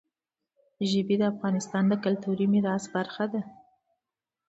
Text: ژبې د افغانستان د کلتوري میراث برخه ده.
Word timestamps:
ژبې 0.89 1.15
د 1.19 1.23
افغانستان 1.33 1.83
د 1.87 1.93
کلتوري 2.03 2.45
میراث 2.53 2.83
برخه 2.95 3.25
ده. 3.33 3.41